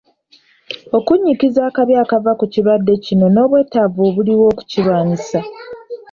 [0.97, 5.39] Okunnyikiza akabi akava ku kirwadde kino n'obwetaavu obuliwo okukirwanyisa.